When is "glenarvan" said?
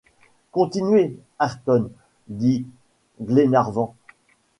3.21-3.93